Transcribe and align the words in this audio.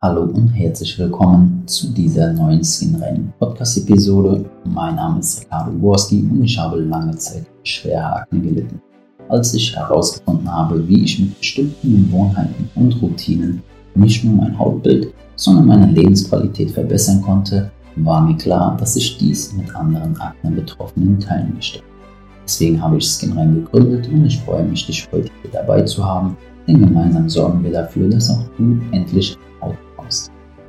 Hallo 0.00 0.22
und 0.32 0.50
herzlich 0.50 0.96
willkommen 0.96 1.64
zu 1.66 1.88
dieser 1.92 2.32
neuen 2.32 2.62
Skinrennen 2.62 3.32
Podcast 3.36 3.78
Episode. 3.78 4.48
Mein 4.64 4.94
Name 4.94 5.18
ist 5.18 5.40
Ricardo 5.40 5.72
Gorski 5.72 6.20
und 6.20 6.44
ich 6.44 6.56
habe 6.56 6.78
lange 6.78 7.16
Zeit 7.16 7.46
schwere 7.64 8.04
Akne 8.04 8.40
gelitten. 8.40 8.80
Als 9.28 9.54
ich 9.54 9.74
herausgefunden 9.74 10.48
habe, 10.48 10.86
wie 10.86 11.02
ich 11.02 11.18
mit 11.18 11.36
bestimmten 11.36 12.04
Gewohnheiten 12.04 12.70
und 12.76 13.02
Routinen 13.02 13.60
nicht 13.96 14.22
nur 14.22 14.34
mein 14.34 14.56
Hautbild, 14.56 15.12
sondern 15.34 15.66
meine 15.66 15.90
Lebensqualität 15.90 16.70
verbessern 16.70 17.20
konnte, 17.20 17.68
war 17.96 18.20
mir 18.20 18.36
klar, 18.36 18.76
dass 18.76 18.94
ich 18.94 19.18
dies 19.18 19.52
mit 19.54 19.74
anderen 19.74 20.16
Akne-Betroffenen 20.20 21.18
teilen 21.18 21.54
möchte. 21.56 21.80
Deswegen 22.44 22.80
habe 22.80 22.98
ich 22.98 23.04
Skinrein 23.04 23.64
gegründet 23.64 24.06
und 24.06 24.26
ich 24.26 24.38
freue 24.38 24.62
mich, 24.62 24.86
dich 24.86 25.08
heute 25.10 25.28
hier 25.42 25.50
dabei 25.50 25.82
zu 25.82 26.06
haben, 26.06 26.36
denn 26.68 26.78
gemeinsam 26.78 27.28
sorgen 27.28 27.64
wir 27.64 27.72
dafür, 27.72 28.08
dass 28.08 28.30
auch 28.30 28.44
du 28.56 28.78
endlich 28.92 29.36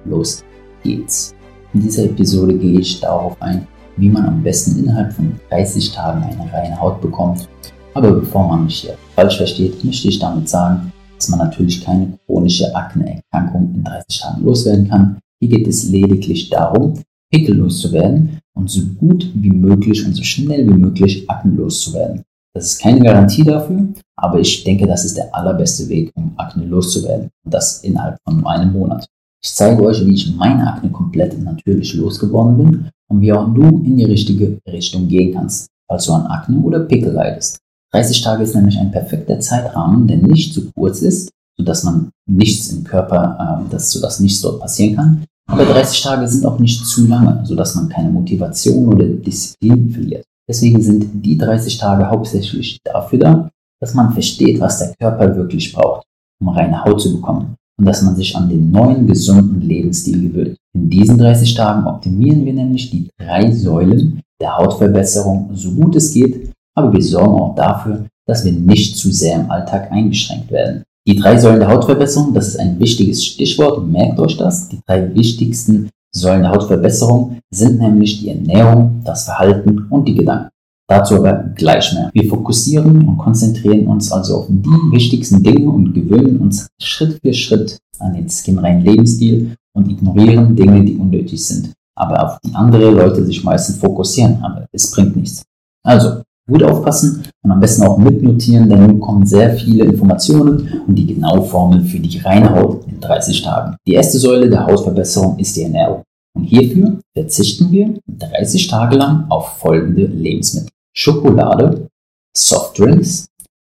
Los 0.05 0.43
geht's. 0.83 1.33
In 1.73 1.81
dieser 1.81 2.05
Episode 2.05 2.57
gehe 2.57 2.79
ich 2.79 2.99
darauf 2.99 3.39
ein, 3.41 3.67
wie 3.97 4.09
man 4.09 4.25
am 4.25 4.43
besten 4.43 4.79
innerhalb 4.79 5.13
von 5.13 5.39
30 5.49 5.91
Tagen 5.91 6.23
eine 6.23 6.51
reine 6.51 6.79
Haut 6.79 7.01
bekommt. 7.01 7.47
Aber 7.93 8.11
bevor 8.11 8.47
man 8.47 8.65
mich 8.65 8.79
hier 8.79 8.95
falsch 9.15 9.37
versteht, 9.37 9.83
möchte 9.83 10.07
ich 10.07 10.19
damit 10.19 10.47
sagen, 10.47 10.91
dass 11.17 11.29
man 11.29 11.39
natürlich 11.39 11.83
keine 11.83 12.17
chronische 12.25 12.73
Akneerkrankung 12.75 13.73
in 13.75 13.83
30 13.83 14.21
Tagen 14.21 14.43
loswerden 14.43 14.87
kann. 14.87 15.19
Hier 15.41 15.49
geht 15.49 15.67
es 15.67 15.89
lediglich 15.89 16.49
darum, 16.49 17.01
Pickel 17.31 17.57
loszuwerden 17.57 18.39
und 18.55 18.69
so 18.69 18.81
gut 18.97 19.29
wie 19.35 19.51
möglich 19.51 20.05
und 20.05 20.13
so 20.13 20.23
schnell 20.23 20.67
wie 20.67 20.73
möglich 20.73 21.29
Akne 21.29 21.53
loszuwerden. 21.53 22.23
Das 22.55 22.65
ist 22.65 22.81
keine 22.81 22.99
Garantie 22.99 23.43
dafür, 23.43 23.89
aber 24.15 24.39
ich 24.39 24.63
denke, 24.63 24.87
das 24.87 25.05
ist 25.05 25.17
der 25.17 25.33
allerbeste 25.35 25.87
Weg, 25.87 26.11
um 26.15 26.33
Akne 26.37 26.65
loszuwerden. 26.65 27.29
Und 27.45 27.53
das 27.53 27.83
innerhalb 27.83 28.17
von 28.23 28.45
einem 28.45 28.73
Monat. 28.73 29.05
Ich 29.41 29.53
zeige 29.53 29.83
euch, 29.83 30.05
wie 30.05 30.13
ich 30.13 30.35
meine 30.35 30.67
Akne 30.67 30.89
komplett 30.89 31.41
natürlich 31.41 31.93
losgeworden 31.93 32.57
bin 32.57 32.89
und 33.07 33.21
wie 33.21 33.31
auch 33.31 33.47
du 33.53 33.61
in 33.61 33.95
die 33.95 34.03
richtige 34.03 34.59
Richtung 34.67 35.07
gehen 35.07 35.33
kannst, 35.33 35.67
falls 35.87 36.05
du 36.05 36.13
an 36.13 36.27
Akne 36.27 36.59
oder 36.59 36.81
Pickel 36.81 37.13
leidest. 37.13 37.57
30 37.93 38.21
Tage 38.21 38.43
ist 38.43 38.53
nämlich 38.53 38.77
ein 38.77 38.91
perfekter 38.91 39.39
Zeitrahmen, 39.39 40.07
der 40.07 40.17
nicht 40.17 40.53
zu 40.53 40.69
kurz 40.71 41.01
ist, 41.01 41.29
sodass 41.57 41.83
man 41.83 42.09
nichts 42.29 42.69
im 42.71 42.83
Körper, 42.83 43.63
äh, 43.65 43.71
dass, 43.71 43.91
sodass 43.91 44.19
nichts 44.19 44.41
dort 44.41 44.59
passieren 44.59 44.95
kann. 44.95 45.23
Aber 45.47 45.65
30 45.65 46.01
Tage 46.03 46.27
sind 46.27 46.45
auch 46.45 46.59
nicht 46.59 46.85
zu 46.85 47.07
lange, 47.07 47.43
sodass 47.45 47.75
man 47.75 47.89
keine 47.89 48.11
Motivation 48.11 48.93
oder 48.93 49.05
Disziplin 49.05 49.89
verliert. 49.89 50.25
Deswegen 50.47 50.81
sind 50.81 51.25
die 51.25 51.37
30 51.37 51.77
Tage 51.77 52.09
hauptsächlich 52.09 52.77
dafür 52.83 53.19
da, 53.19 53.49
dass 53.81 53.93
man 53.93 54.11
versteht, 54.11 54.59
was 54.59 54.79
der 54.79 54.93
Körper 54.99 55.35
wirklich 55.35 55.71
braucht, 55.73 56.03
um 56.41 56.49
reine 56.49 56.83
Haut 56.83 57.01
zu 57.01 57.13
bekommen 57.13 57.55
und 57.79 57.85
dass 57.85 58.01
man 58.01 58.15
sich 58.15 58.35
an 58.35 58.49
den 58.49 58.71
neuen 58.71 59.07
gesunden 59.07 59.61
Lebensstil 59.61 60.29
gewöhnt. 60.29 60.57
In 60.75 60.89
diesen 60.89 61.17
30 61.17 61.55
Tagen 61.55 61.87
optimieren 61.87 62.45
wir 62.45 62.53
nämlich 62.53 62.91
die 62.91 63.09
drei 63.17 63.51
Säulen 63.51 64.19
der 64.41 64.57
Hautverbesserung 64.57 65.49
so 65.53 65.71
gut 65.71 65.95
es 65.95 66.13
geht, 66.13 66.51
aber 66.77 66.93
wir 66.93 67.01
sorgen 67.01 67.39
auch 67.39 67.55
dafür, 67.55 68.05
dass 68.27 68.45
wir 68.45 68.51
nicht 68.51 68.97
zu 68.97 69.11
sehr 69.11 69.39
im 69.39 69.49
Alltag 69.49 69.91
eingeschränkt 69.91 70.51
werden. 70.51 70.83
Die 71.07 71.15
drei 71.15 71.37
Säulen 71.37 71.59
der 71.59 71.69
Hautverbesserung, 71.69 72.33
das 72.33 72.49
ist 72.49 72.59
ein 72.59 72.79
wichtiges 72.79 73.25
Stichwort, 73.25 73.87
merkt 73.87 74.19
euch 74.19 74.37
das. 74.37 74.69
Die 74.69 74.79
drei 74.85 75.13
wichtigsten 75.15 75.89
Säulen 76.13 76.43
der 76.43 76.51
Hautverbesserung 76.51 77.37
sind 77.51 77.79
nämlich 77.79 78.19
die 78.19 78.29
Ernährung, 78.29 79.01
das 79.05 79.23
Verhalten 79.23 79.87
und 79.89 80.07
die 80.07 80.15
Gedanken. 80.15 80.49
Dazu 80.89 81.17
aber 81.17 81.51
gleich 81.53 81.93
mehr. 81.93 82.09
Wir 82.13 82.27
fokussieren 82.27 83.07
und 83.07 83.17
konzentrieren 83.19 83.85
uns 83.85 84.11
also 84.11 84.37
auf 84.37 84.47
die 84.49 84.63
wichtigsten 84.91 85.43
Dinge 85.43 85.69
und 85.69 85.93
gewöhnen 85.93 86.39
uns 86.39 86.67
Schritt 86.81 87.19
für 87.21 87.31
Schritt 87.31 87.77
an 87.99 88.13
den 88.13 88.27
skinreinen 88.27 88.83
Lebensstil 88.83 89.55
und 89.75 89.91
ignorieren 89.91 90.55
Dinge, 90.55 90.83
die 90.83 90.97
unnötig 90.97 91.45
sind. 91.45 91.73
Aber 91.95 92.25
auf 92.25 92.39
die 92.39 92.55
andere 92.55 92.89
Leute 92.89 93.23
sich 93.23 93.43
meistens 93.43 93.77
fokussieren, 93.77 94.41
aber 94.41 94.65
es 94.71 94.89
bringt 94.89 95.15
nichts. 95.15 95.43
Also, 95.85 96.23
gut 96.49 96.63
aufpassen 96.63 97.23
und 97.43 97.51
am 97.51 97.59
besten 97.59 97.83
auch 97.83 97.99
mitnotieren, 97.99 98.67
denn 98.67 98.87
nun 98.87 98.99
kommen 98.99 99.27
sehr 99.27 99.53
viele 99.53 99.85
Informationen 99.85 100.81
und 100.87 100.95
die 100.95 101.05
genaue 101.05 101.43
Formel 101.43 101.83
für 101.83 101.99
die 101.99 102.17
reine 102.17 102.49
Haut 102.55 102.87
in 102.87 102.99
30 102.99 103.43
Tagen. 103.43 103.75
Die 103.85 103.93
erste 103.93 104.17
Säule 104.17 104.49
der 104.49 104.65
Hautverbesserung 104.65 105.37
ist 105.37 105.55
die 105.55 105.63
Ernährung. 105.63 106.01
Und 106.35 106.45
hierfür 106.45 106.99
verzichten 107.15 107.71
wir 107.71 107.93
30 108.07 108.67
Tage 108.67 108.95
lang 108.95 109.25
auf 109.29 109.59
folgende 109.59 110.05
Lebensmittel. 110.05 110.69
Schokolade, 110.99 111.87
Softdrinks, 112.35 113.27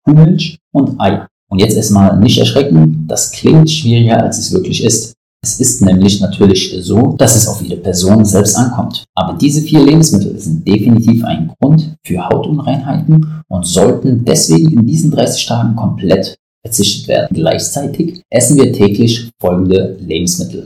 Kuhmilch 0.05 0.57
und 0.73 0.97
Eier. 0.99 1.27
Und 1.49 1.59
jetzt 1.59 1.75
erstmal 1.75 2.17
nicht 2.19 2.38
erschrecken, 2.38 3.05
das 3.05 3.31
klingt 3.31 3.69
schwieriger, 3.69 4.23
als 4.23 4.38
es 4.38 4.53
wirklich 4.53 4.81
ist. 4.81 5.13
Es 5.43 5.59
ist 5.59 5.81
nämlich 5.81 6.21
natürlich 6.21 6.73
so, 6.79 7.15
dass 7.17 7.35
es 7.35 7.47
auf 7.47 7.61
jede 7.61 7.77
Person 7.77 8.23
selbst 8.23 8.55
ankommt. 8.55 9.03
Aber 9.13 9.38
diese 9.38 9.61
vier 9.61 9.83
Lebensmittel 9.83 10.39
sind 10.39 10.65
definitiv 10.65 11.23
ein 11.25 11.53
Grund 11.59 11.95
für 12.05 12.27
Hautunreinheiten 12.27 13.44
und 13.49 13.65
sollten 13.65 14.23
deswegen 14.23 14.71
in 14.71 14.88
diesen 14.88 15.11
30 15.11 15.45
Tagen 15.45 15.75
komplett 15.75 16.38
verzichtet 16.65 17.09
werden. 17.09 17.35
Gleichzeitig 17.35 18.21
essen 18.29 18.57
wir 18.57 18.71
täglich 18.71 19.29
folgende 19.39 19.97
Lebensmittel. 19.99 20.65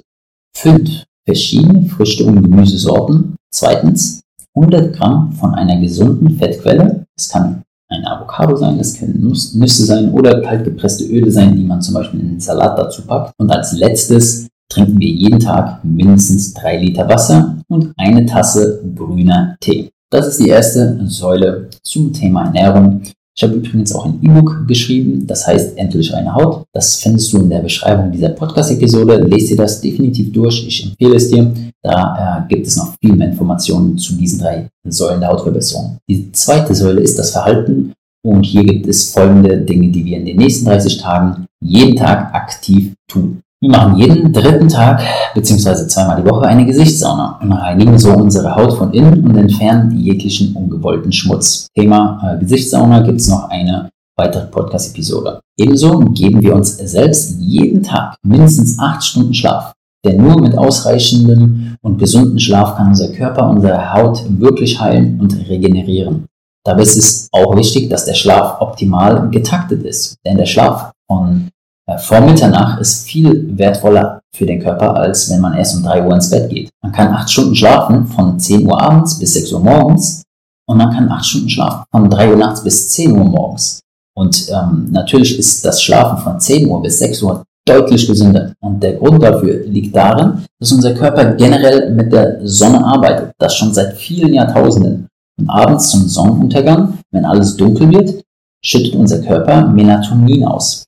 5 0.55 1.05
verschiedene 1.25 1.89
Früchte 1.89 2.25
und 2.25 2.41
Gemüsesorten. 2.41 3.35
Zweitens 3.51 4.21
100 4.55 4.95
Gramm 4.95 5.31
von 5.33 5.53
einer 5.53 5.79
gesunden 5.79 6.37
Fettquelle. 6.37 7.05
Das 7.15 7.29
kann 7.29 7.61
eine 7.89 8.09
Avocado 8.09 8.55
sein, 8.55 8.77
das 8.77 8.97
können 8.97 9.19
Nüsse 9.21 9.85
sein 9.85 10.11
oder 10.11 10.41
kaltgepresste 10.41 11.05
Öle 11.05 11.29
sein, 11.29 11.55
die 11.55 11.63
man 11.63 11.81
zum 11.81 11.95
Beispiel 11.95 12.21
in 12.21 12.29
den 12.29 12.39
Salat 12.39 12.77
dazu 12.77 13.01
packt. 13.03 13.33
Und 13.37 13.51
als 13.51 13.73
letztes 13.73 14.47
trinken 14.69 14.99
wir 14.99 15.09
jeden 15.09 15.39
Tag 15.39 15.83
mindestens 15.83 16.53
3 16.53 16.77
Liter 16.77 17.09
Wasser 17.09 17.57
und 17.67 17.91
eine 17.97 18.25
Tasse 18.25 18.81
grüner 18.95 19.57
Tee. 19.59 19.89
Das 20.09 20.27
ist 20.27 20.39
die 20.39 20.49
erste 20.49 21.05
Säule 21.07 21.69
zum 21.83 22.13
Thema 22.13 22.45
Ernährung. 22.45 23.01
Ich 23.35 23.43
habe 23.43 23.53
übrigens 23.53 23.93
auch 23.95 24.05
ein 24.05 24.19
E-Book 24.21 24.67
geschrieben, 24.67 25.25
das 25.25 25.47
heißt 25.47 25.77
Endlich 25.77 26.13
eine 26.13 26.33
Haut. 26.35 26.65
Das 26.73 26.97
findest 26.97 27.31
du 27.31 27.39
in 27.39 27.49
der 27.49 27.59
Beschreibung 27.59 28.11
dieser 28.11 28.29
Podcast-Episode. 28.29 29.23
Lest 29.23 29.51
dir 29.51 29.57
das 29.57 29.79
definitiv 29.79 30.33
durch. 30.33 30.67
Ich 30.67 30.85
empfehle 30.85 31.15
es 31.15 31.29
dir. 31.29 31.53
Da 31.81 32.45
äh, 32.45 32.53
gibt 32.53 32.67
es 32.67 32.75
noch 32.75 32.93
viel 33.01 33.15
mehr 33.15 33.29
Informationen 33.29 33.97
zu 33.97 34.15
diesen 34.15 34.39
drei 34.39 34.67
Säulen 34.87 35.21
der 35.21 35.29
Hautverbesserung. 35.29 35.97
Die 36.09 36.31
zweite 36.33 36.75
Säule 36.75 37.01
ist 37.01 37.17
das 37.17 37.31
Verhalten. 37.31 37.93
Und 38.23 38.43
hier 38.43 38.63
gibt 38.63 38.85
es 38.87 39.11
folgende 39.11 39.57
Dinge, 39.61 39.89
die 39.89 40.05
wir 40.05 40.17
in 40.17 40.25
den 40.25 40.37
nächsten 40.37 40.65
30 40.65 40.97
Tagen 40.97 41.47
jeden 41.63 41.95
Tag 41.95 42.35
aktiv 42.35 42.93
tun. 43.07 43.41
Wir 43.63 43.69
machen 43.69 43.95
jeden 43.97 44.33
dritten 44.33 44.67
Tag 44.69 45.03
bzw. 45.35 45.85
zweimal 45.85 46.19
die 46.19 46.27
Woche 46.27 46.47
eine 46.47 46.65
Gesichtssauna 46.65 47.37
und 47.43 47.51
reinigen 47.51 47.95
so 47.99 48.11
unsere 48.11 48.55
Haut 48.55 48.73
von 48.73 48.91
innen 48.91 49.23
und 49.23 49.37
entfernen 49.37 49.91
jeglichen 49.99 50.55
ungewollten 50.55 51.11
Schmutz. 51.11 51.67
Thema 51.75 52.19
äh, 52.23 52.39
Gesichtssauna 52.39 53.01
gibt 53.01 53.21
es 53.21 53.27
noch 53.27 53.49
eine 53.49 53.91
weitere 54.17 54.47
Podcast-Episode. 54.47 55.41
Ebenso 55.59 55.99
geben 55.99 56.41
wir 56.41 56.55
uns 56.55 56.75
selbst 56.77 57.39
jeden 57.39 57.83
Tag 57.83 58.15
mindestens 58.23 58.79
acht 58.79 59.03
Stunden 59.03 59.35
Schlaf. 59.35 59.73
Denn 60.03 60.23
nur 60.23 60.41
mit 60.41 60.57
ausreichendem 60.57 61.75
und 61.83 61.99
gesundem 61.99 62.39
Schlaf 62.39 62.77
kann 62.77 62.87
unser 62.87 63.09
Körper 63.09 63.47
unsere 63.47 63.93
Haut 63.93 64.23
wirklich 64.39 64.81
heilen 64.81 65.19
und 65.19 65.33
regenerieren. 65.47 66.25
Dabei 66.65 66.81
ist 66.81 66.97
es 66.97 67.27
auch 67.31 67.55
wichtig, 67.55 67.91
dass 67.91 68.05
der 68.05 68.15
Schlaf 68.15 68.59
optimal 68.59 69.29
getaktet 69.29 69.83
ist. 69.83 70.15
Denn 70.25 70.37
der 70.37 70.47
Schlaf 70.47 70.93
von 71.07 71.51
vor 71.97 72.21
Mitternacht 72.21 72.79
ist 72.79 73.05
viel 73.05 73.57
wertvoller 73.57 74.21
für 74.35 74.45
den 74.45 74.61
Körper, 74.61 74.95
als 74.95 75.29
wenn 75.29 75.41
man 75.41 75.55
erst 75.55 75.75
um 75.75 75.83
3 75.83 76.05
Uhr 76.05 76.13
ins 76.13 76.29
Bett 76.29 76.49
geht. 76.49 76.69
Man 76.81 76.91
kann 76.91 77.13
8 77.13 77.29
Stunden 77.29 77.55
schlafen 77.55 78.07
von 78.07 78.39
10 78.39 78.65
Uhr 78.65 78.79
abends 78.79 79.19
bis 79.19 79.33
6 79.33 79.51
Uhr 79.53 79.59
morgens 79.59 80.23
und 80.67 80.77
man 80.77 80.91
kann 80.91 81.09
8 81.09 81.25
Stunden 81.25 81.49
schlafen 81.49 81.83
von 81.91 82.09
3 82.09 82.29
Uhr 82.29 82.37
nachts 82.37 82.63
bis 82.63 82.89
10 82.89 83.11
Uhr 83.11 83.25
morgens. 83.25 83.81
Und 84.15 84.49
ähm, 84.49 84.87
natürlich 84.91 85.37
ist 85.39 85.65
das 85.65 85.81
Schlafen 85.81 86.17
von 86.23 86.39
10 86.39 86.67
Uhr 86.67 86.81
bis 86.81 86.99
6 86.99 87.23
Uhr 87.23 87.43
deutlich 87.65 88.07
gesünder. 88.07 88.53
Und 88.59 88.81
der 88.81 88.93
Grund 88.93 89.21
dafür 89.23 89.65
liegt 89.65 89.95
darin, 89.95 90.45
dass 90.59 90.71
unser 90.71 90.93
Körper 90.93 91.33
generell 91.35 91.91
mit 91.91 92.11
der 92.11 92.39
Sonne 92.43 92.83
arbeitet. 92.83 93.31
Das 93.37 93.55
schon 93.55 93.73
seit 93.73 93.97
vielen 93.97 94.33
Jahrtausenden. 94.33 95.07
Und 95.39 95.49
abends 95.49 95.89
zum 95.89 96.07
Sonnenuntergang, 96.07 96.99
wenn 97.11 97.25
alles 97.25 97.55
dunkel 97.55 97.89
wird, 97.89 98.23
schüttet 98.63 98.95
unser 98.95 99.19
Körper 99.21 99.67
Melatonin 99.67 100.45
aus. 100.45 100.83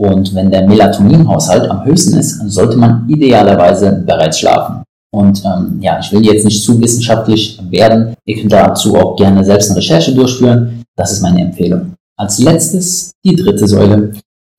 Und 0.00 0.34
wenn 0.34 0.50
der 0.50 0.66
Melatoninhaushalt 0.66 1.70
am 1.70 1.84
höchsten 1.84 2.16
ist, 2.16 2.40
sollte 2.50 2.78
man 2.78 3.06
idealerweise 3.06 4.02
bereits 4.06 4.38
schlafen. 4.38 4.82
Und 5.12 5.44
ähm, 5.44 5.78
ja, 5.82 6.00
ich 6.00 6.10
will 6.10 6.24
jetzt 6.24 6.46
nicht 6.46 6.64
zu 6.64 6.80
wissenschaftlich 6.80 7.60
werden. 7.68 8.14
Ihr 8.24 8.40
könnt 8.40 8.50
dazu 8.50 8.96
auch 8.96 9.14
gerne 9.16 9.44
selbst 9.44 9.68
eine 9.68 9.76
Recherche 9.76 10.14
durchführen. 10.14 10.84
Das 10.96 11.12
ist 11.12 11.20
meine 11.20 11.42
Empfehlung. 11.42 11.96
Als 12.18 12.38
letztes 12.38 13.12
die 13.22 13.36
dritte 13.36 13.68
Säule, 13.68 14.12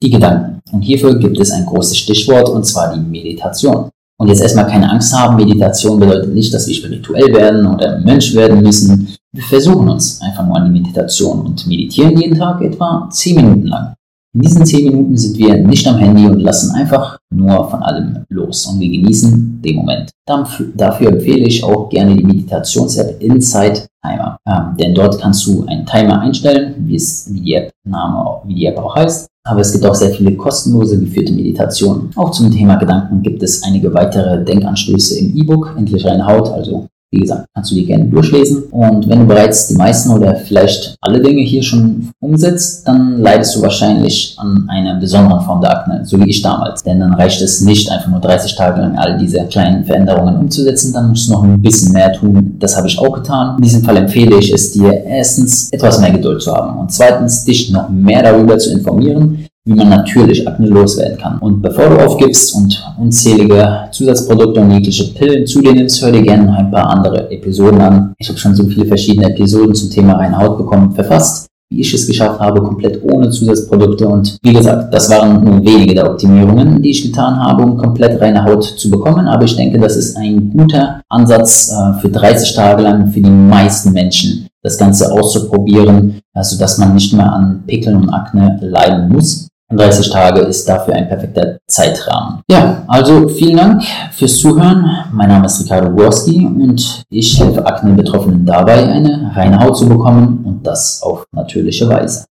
die 0.04 0.12
Gedanken. 0.12 0.60
Und 0.72 0.82
hierfür 0.82 1.18
gibt 1.18 1.40
es 1.40 1.50
ein 1.50 1.66
großes 1.66 1.98
Stichwort 1.98 2.48
und 2.50 2.64
zwar 2.64 2.94
die 2.94 3.00
Meditation. 3.00 3.90
Und 4.20 4.28
jetzt 4.28 4.42
erstmal 4.42 4.68
keine 4.68 4.92
Angst 4.92 5.12
haben, 5.18 5.38
Meditation 5.38 6.00
bedeutet 6.00 6.36
nicht, 6.36 6.54
dass 6.54 6.68
wir 6.68 6.76
spirituell 6.76 7.34
werden 7.34 7.66
oder 7.66 7.98
Mensch 7.98 8.36
werden 8.36 8.62
müssen. 8.62 9.08
Wir 9.34 9.44
versuchen 9.44 9.90
uns 9.90 10.22
einfach 10.22 10.46
nur 10.46 10.58
an 10.58 10.72
die 10.72 10.80
Meditation 10.80 11.42
und 11.48 11.66
meditieren 11.66 12.16
jeden 12.16 12.38
Tag 12.38 12.62
etwa 12.62 13.08
10 13.10 13.36
Minuten 13.38 13.68
lang. 13.68 13.96
In 14.34 14.42
diesen 14.42 14.66
10 14.66 14.86
Minuten 14.86 15.18
sind 15.18 15.38
wir 15.38 15.58
nicht 15.58 15.86
am 15.88 15.98
Handy 15.98 16.26
und 16.26 16.40
lassen 16.40 16.72
einfach 16.72 17.20
nur 17.34 17.70
von 17.70 17.84
allem 17.84 18.24
los 18.30 18.66
und 18.66 18.80
wir 18.80 18.90
genießen 18.90 19.62
den 19.62 19.76
Moment. 19.76 20.10
Dafür 20.26 21.10
empfehle 21.10 21.48
ich 21.48 21.62
auch 21.62 21.90
gerne 21.90 22.16
die 22.16 22.24
Meditations-App 22.24 23.22
Insight 23.22 23.90
Timer, 24.02 24.38
ähm, 24.48 24.78
denn 24.80 24.96
dort 24.96 25.20
kannst 25.20 25.46
du 25.46 25.66
einen 25.66 25.86
Timer 25.86 26.22
einstellen, 26.22 26.76
wie, 26.80 26.96
es, 26.96 27.28
wie, 27.32 27.42
die 27.42 27.54
App, 27.56 27.72
Name, 27.84 28.42
wie 28.46 28.56
die 28.56 28.66
App 28.66 28.78
auch 28.78 28.96
heißt. 28.96 29.28
Aber 29.44 29.60
es 29.62 29.74
gibt 29.74 29.86
auch 29.86 29.96
sehr 29.96 30.12
viele 30.12 30.36
kostenlose 30.38 31.00
geführte 31.00 31.34
Meditationen. 31.34 32.12
Auch 32.16 32.32
zum 32.32 32.52
Thema 32.52 32.76
Gedanken 32.76 33.22
gibt 33.22 33.44
es 33.44 33.64
einige 33.64 33.94
weitere 33.94 34.46
Denkanstöße 34.46 35.20
im 35.20 35.36
E-Book 35.36 35.74
Endlich 35.78 36.06
reine 36.06 36.26
Haut, 36.26 36.48
also 36.50 36.88
wie 37.12 37.20
gesagt, 37.20 37.46
kannst 37.54 37.72
du 37.72 37.76
die 37.76 37.86
gerne 37.86 38.06
durchlesen. 38.06 38.64
Und 38.72 39.08
wenn 39.10 39.20
du 39.20 39.26
bereits 39.26 39.68
die 39.68 39.76
meisten 39.76 40.12
oder 40.12 40.36
vielleicht 40.36 40.96
alle 41.02 41.22
Dinge 41.22 41.42
hier 41.42 41.62
schon 41.62 42.10
umsetzt, 42.22 42.88
dann 42.88 43.20
leidest 43.20 43.56
du 43.56 43.62
wahrscheinlich 43.62 44.36
an 44.38 44.66
einer 44.70 44.96
besonderen 44.96 45.42
Form 45.42 45.60
der 45.60 45.78
Akne, 45.78 46.06
so 46.06 46.18
wie 46.20 46.30
ich 46.30 46.42
damals. 46.42 46.84
Denn 46.84 47.02
dann 47.02 47.14
reicht 47.14 47.42
es 47.42 47.62
nicht, 47.62 47.92
einfach 47.92 48.10
nur 48.10 48.22
30 48.22 48.56
Tage 48.56 48.82
lang 48.82 48.98
all 48.98 49.18
diese 49.18 49.44
kleinen 49.46 49.84
Veränderungen 49.84 50.38
umzusetzen, 50.38 50.94
dann 50.94 51.10
musst 51.10 51.28
du 51.28 51.34
noch 51.34 51.44
ein 51.44 51.62
bisschen 51.62 51.92
mehr 51.92 52.14
tun. 52.14 52.56
Das 52.60 52.78
habe 52.78 52.88
ich 52.88 52.98
auch 52.98 53.14
getan. 53.14 53.58
In 53.58 53.64
diesem 53.64 53.84
Fall 53.84 53.98
empfehle 53.98 54.38
ich 54.40 54.54
es 54.54 54.72
dir, 54.72 55.04
erstens 55.06 55.70
etwas 55.72 56.00
mehr 56.00 56.12
Geduld 56.12 56.42
zu 56.42 56.54
haben 56.54 56.80
und 56.80 56.92
zweitens 56.92 57.44
dich 57.44 57.72
noch 57.72 57.90
mehr 57.90 58.24
darüber 58.24 58.58
zu 58.58 58.72
informieren, 58.72 59.48
wie 59.66 59.74
man 59.74 59.90
natürlich 59.90 60.48
Akne 60.48 60.68
loswerden 60.68 61.18
kann. 61.18 61.38
Und 61.38 61.62
bevor 61.62 61.90
du 61.90 62.04
aufgibst 62.04 62.56
und 62.56 62.84
unzählige 63.00 63.90
Zusatzprodukte 63.92 64.60
und 64.60 64.72
jegliche 64.72 65.14
Pillen 65.14 65.46
zu 65.46 65.62
dir 65.62 65.74
nimmst, 65.74 66.02
hör 66.02 66.12
dir 66.12 66.24
gerne 66.24 66.46
noch 66.46 66.56
ein 66.56 66.72
paar 66.72 66.90
andere 66.90 67.30
Episoden 67.30 67.80
an. 67.80 68.14
Ich 68.18 68.28
habe 68.30 68.40
schon 68.40 68.56
so 68.56 68.66
viele 68.66 68.86
verschiedene 68.86 69.30
Episoden 69.30 69.76
zum 69.76 69.92
Thema 69.92 70.14
reine 70.14 70.38
Haut 70.38 70.58
bekommen, 70.58 70.92
verfasst, 70.92 71.46
wie 71.70 71.82
ich 71.82 71.94
es 71.94 72.08
geschafft 72.08 72.40
habe, 72.40 72.62
komplett 72.62 73.02
ohne 73.04 73.30
Zusatzprodukte. 73.30 74.08
Und 74.08 74.38
wie 74.42 74.54
gesagt, 74.54 74.92
das 74.92 75.10
waren 75.12 75.44
nur 75.44 75.64
wenige 75.64 75.94
der 75.94 76.10
Optimierungen, 76.10 76.82
die 76.82 76.90
ich 76.90 77.04
getan 77.04 77.40
habe, 77.40 77.64
um 77.64 77.78
komplett 77.78 78.20
reine 78.20 78.44
Haut 78.44 78.64
zu 78.64 78.90
bekommen. 78.90 79.28
Aber 79.28 79.46
ich 79.46 79.56
denke, 79.56 79.80
das 79.80 79.96
ist 79.96 80.18
ein 80.18 80.52
guter 80.58 81.02
Ansatz 81.08 81.72
äh, 81.72 82.02
für 82.02 82.10
30 82.10 82.56
Tage 82.56 82.82
lang 82.82 83.12
für 83.12 83.22
die 83.22 83.30
meisten 83.30 83.94
Menschen, 83.94 84.48
das 84.64 84.80
Ganze 84.80 85.12
auszuprobieren, 85.12 86.20
also 86.34 86.58
dass 86.58 86.80
man 86.80 86.96
nicht 86.96 87.14
mehr 87.14 87.32
an 87.32 87.64
Pickeln 87.68 87.96
und 87.96 88.10
Akne 88.10 88.58
leiden 88.62 89.10
muss. 89.10 89.51
30 89.72 90.10
Tage 90.10 90.42
ist 90.42 90.68
dafür 90.68 90.96
ein 90.96 91.08
perfekter 91.08 91.58
Zeitrahmen. 91.68 92.42
Ja, 92.50 92.84
also 92.88 93.28
vielen 93.28 93.58
Dank 93.58 93.84
fürs 94.12 94.38
Zuhören. 94.38 94.86
Mein 95.12 95.30
Name 95.30 95.46
ist 95.46 95.62
Ricardo 95.64 95.90
Gorski 95.92 96.46
und 96.46 97.04
ich 97.10 97.40
helfe 97.40 97.66
Akne-Betroffenen 97.66 98.46
dabei, 98.46 98.88
eine 98.88 99.32
reine 99.34 99.60
Haut 99.60 99.78
zu 99.78 99.88
bekommen 99.88 100.44
und 100.46 100.66
das 100.66 101.02
auf 101.02 101.26
natürliche 101.32 101.88
Weise. 101.88 102.26